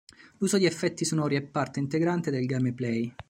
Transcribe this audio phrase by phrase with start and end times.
[0.39, 3.13] L'uso di effetti sonori è parte integrante del gameplay.